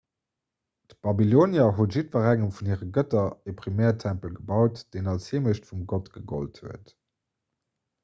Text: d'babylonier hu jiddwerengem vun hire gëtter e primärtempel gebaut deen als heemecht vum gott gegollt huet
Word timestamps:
d'babylonier 0.93 1.73
hu 1.81 1.85
jiddwerengem 1.95 2.49
vun 2.57 2.71
hire 2.73 2.89
gëtter 2.97 3.53
e 3.53 3.57
primärtempel 3.61 4.35
gebaut 4.41 4.85
deen 4.95 5.15
als 5.15 5.31
heemecht 5.35 5.71
vum 5.73 5.89
gott 5.95 6.13
gegollt 6.19 6.63
huet 6.67 6.97